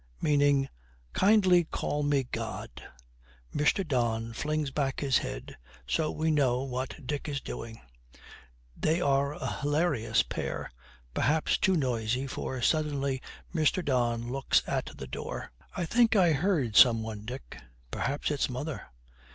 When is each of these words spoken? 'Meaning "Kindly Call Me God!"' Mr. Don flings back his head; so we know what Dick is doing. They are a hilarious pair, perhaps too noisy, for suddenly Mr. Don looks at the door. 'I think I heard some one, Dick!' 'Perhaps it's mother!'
'Meaning 0.19 0.67
"Kindly 1.13 1.63
Call 1.65 2.01
Me 2.01 2.23
God!"' 2.23 2.87
Mr. 3.53 3.87
Don 3.87 4.33
flings 4.33 4.71
back 4.71 4.99
his 5.01 5.19
head; 5.19 5.57
so 5.85 6.09
we 6.09 6.31
know 6.31 6.63
what 6.63 7.05
Dick 7.05 7.29
is 7.29 7.39
doing. 7.39 7.79
They 8.75 8.99
are 8.99 9.33
a 9.33 9.45
hilarious 9.61 10.23
pair, 10.23 10.71
perhaps 11.13 11.55
too 11.59 11.75
noisy, 11.77 12.25
for 12.25 12.63
suddenly 12.63 13.21
Mr. 13.53 13.85
Don 13.85 14.31
looks 14.31 14.63
at 14.65 14.89
the 14.97 15.05
door. 15.05 15.51
'I 15.77 15.85
think 15.85 16.15
I 16.15 16.31
heard 16.31 16.75
some 16.75 17.03
one, 17.03 17.23
Dick!' 17.23 17.57
'Perhaps 17.91 18.31
it's 18.31 18.49
mother!' 18.49 18.87